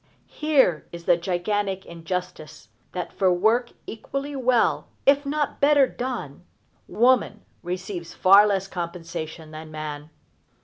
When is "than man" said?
9.51-10.09